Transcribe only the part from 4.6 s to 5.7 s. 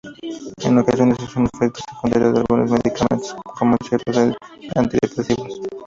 antidepresivos.